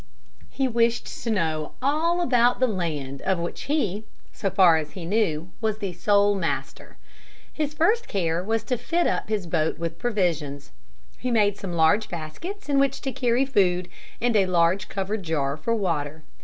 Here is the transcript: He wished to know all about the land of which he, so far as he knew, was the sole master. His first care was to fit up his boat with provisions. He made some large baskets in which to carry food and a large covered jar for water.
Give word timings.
He 0.49 0.67
wished 0.67 1.05
to 1.21 1.29
know 1.29 1.73
all 1.79 2.21
about 2.21 2.59
the 2.59 2.65
land 2.65 3.21
of 3.21 3.37
which 3.37 3.65
he, 3.65 4.03
so 4.33 4.49
far 4.49 4.77
as 4.77 4.93
he 4.93 5.05
knew, 5.05 5.51
was 5.61 5.77
the 5.77 5.93
sole 5.93 6.33
master. 6.33 6.97
His 7.53 7.75
first 7.75 8.07
care 8.07 8.43
was 8.43 8.63
to 8.63 8.77
fit 8.79 9.05
up 9.05 9.29
his 9.29 9.45
boat 9.45 9.77
with 9.77 9.99
provisions. 9.99 10.71
He 11.19 11.29
made 11.29 11.55
some 11.55 11.73
large 11.73 12.09
baskets 12.09 12.67
in 12.67 12.79
which 12.79 13.01
to 13.01 13.11
carry 13.11 13.45
food 13.45 13.89
and 14.19 14.35
a 14.35 14.47
large 14.47 14.89
covered 14.89 15.21
jar 15.21 15.55
for 15.55 15.75
water. 15.75 16.23